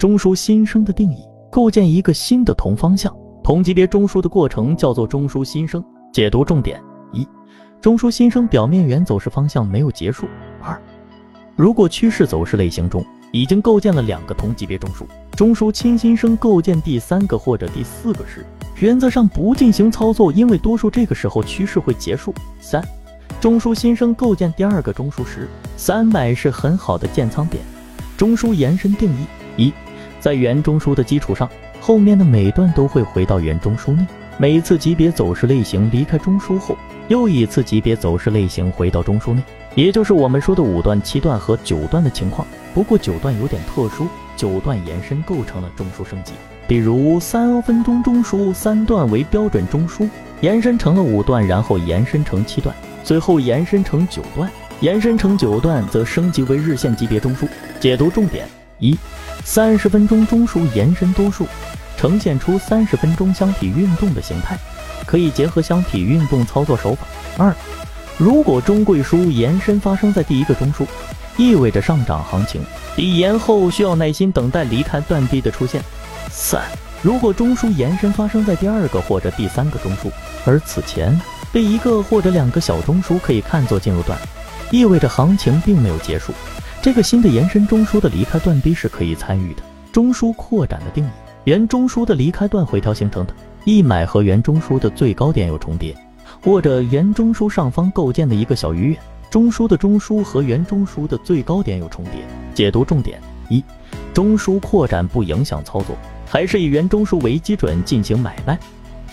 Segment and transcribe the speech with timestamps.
[0.00, 3.14] 中枢新生的定义：构建一个新的同方向
[3.44, 5.84] 同级别中枢的过程叫做中枢新生。
[6.10, 7.28] 解读重点：一、
[7.82, 10.24] 中枢新生表面原走势方向没有结束；
[10.62, 10.80] 二、
[11.54, 15.04] 如果趋势走势类型中已经构建了两个同级别中枢，
[15.36, 18.46] 中枢轻新生构建第三个或者第四个时，
[18.80, 22.32] 原则上不进行操作，因为多数这个时候趋势会结束。
[22.58, 22.82] 三、
[23.38, 25.46] 中枢新生构建第二个中枢时，
[25.76, 27.62] 三百是很好的建仓点。
[28.16, 29.26] 中枢延伸定义：
[29.64, 29.74] 一、
[30.20, 31.50] 在原中枢的基础上，
[31.80, 34.06] 后面的每段都会回到原中枢内。
[34.38, 36.76] 每次级别走势类型离开中枢后，
[37.08, 39.42] 又一次级别走势类型回到中枢内，
[39.74, 42.46] 也就是我们说的五段、七段和九段的情况。
[42.72, 44.06] 不过九段有点特殊，
[44.36, 46.32] 九段延伸构成了中枢升级。
[46.68, 50.08] 比如三分钟中枢三段为标准中枢，
[50.40, 54.48] 延伸成了五段，然后延伸成七段，最后延伸成九段，
[54.80, 57.48] 延伸成九段则升级为日线级别中枢。
[57.80, 58.46] 解读重点：
[58.80, 58.98] 一、
[59.44, 61.46] 三十分钟中枢延伸多数。
[61.96, 64.56] 呈现出三十分钟箱体运动的形态，
[65.04, 67.06] 可以结合箱体运动操作手法。
[67.36, 67.54] 二，
[68.16, 70.86] 如果中贵枢延伸发生在第一个中枢，
[71.36, 72.62] 意味着上涨行情
[72.96, 75.82] 底延后需要耐心等待离开断臂的出现。
[76.30, 76.62] 三，
[77.02, 80.10] 如果中枢延伸发生在第二个或者第三个中枢，
[80.46, 81.20] 而此前
[81.52, 84.18] 被一个或者两个小中枢可以看作进入段，
[84.70, 86.32] 意味着行情并没有结束。
[86.82, 89.62] 这个新的延伸中枢的离开断臂是可以参与的。
[89.92, 91.08] 中枢扩展的定义。
[91.44, 93.34] 原中枢的离开段回调形成的，
[93.66, 95.94] 一买和原中枢的最高点有重叠，
[96.42, 98.96] 或者原中枢上方构建的一个小鱼，
[99.30, 102.14] 中枢的中枢和原中枢的最高点有重叠。
[102.54, 103.20] 解读重点：
[103.50, 103.62] 一、
[104.14, 105.94] 中枢扩展不影响操作，
[106.26, 108.58] 还是以原中枢为基准进行买卖。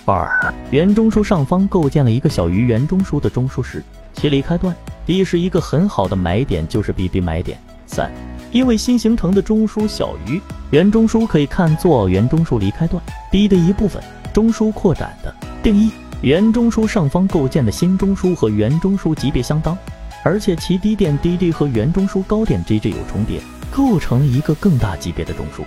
[0.10, 4.74] 二、原中枢上方构建了一个小于原中枢的中枢时，其离开段
[5.06, 7.60] D 是一个很好的买点，就是 BB 买点。
[7.86, 8.10] 三。
[8.54, 10.42] 因为新形成的中枢小于
[10.72, 14.02] 原中枢，可以看作原中枢离开段 B 的一部分。
[14.34, 15.92] 中枢扩展的定义：
[16.22, 19.78] 原中枢上方构建的新中枢和原中枢级别相当，
[20.24, 25.66] 而且其低点 DD 和原中枢高点 G G 有重叠，构成了一个更大级别的中枢。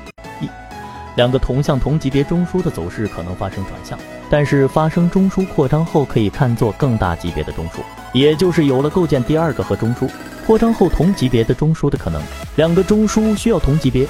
[1.16, 3.98] 两个同向同级别中枢的走势可能发生转向，
[4.28, 7.80] 但是发生中枢扩张后可以看作更大级别的中枢，
[8.12, 10.08] 也就是有了构建第二个和中枢。
[10.46, 12.20] 扩张后同级别的中枢的可能，
[12.56, 14.06] 两个中枢需要同级别